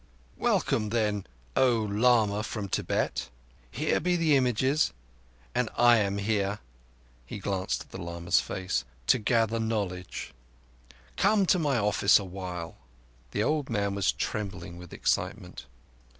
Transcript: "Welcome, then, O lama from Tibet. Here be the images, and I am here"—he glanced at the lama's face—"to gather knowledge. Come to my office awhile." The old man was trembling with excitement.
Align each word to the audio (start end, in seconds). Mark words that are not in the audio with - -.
"Welcome, 0.39 0.89
then, 0.89 1.27
O 1.55 1.75
lama 1.83 2.41
from 2.41 2.67
Tibet. 2.67 3.29
Here 3.69 3.99
be 3.99 4.15
the 4.15 4.35
images, 4.35 4.93
and 5.53 5.69
I 5.77 5.97
am 5.97 6.17
here"—he 6.17 7.37
glanced 7.37 7.83
at 7.83 7.91
the 7.91 8.01
lama's 8.01 8.39
face—"to 8.39 9.19
gather 9.19 9.59
knowledge. 9.59 10.33
Come 11.17 11.45
to 11.45 11.59
my 11.59 11.77
office 11.77 12.17
awhile." 12.17 12.77
The 13.29 13.43
old 13.43 13.69
man 13.69 13.93
was 13.93 14.11
trembling 14.11 14.79
with 14.79 14.91
excitement. 14.91 15.67